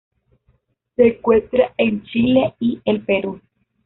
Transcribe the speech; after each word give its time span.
Se 0.95 1.07
encuentra 1.09 1.75
en 1.77 2.01
Chile 2.05 2.55
y 2.59 2.81
el 2.85 3.03
Perú. 3.05 3.39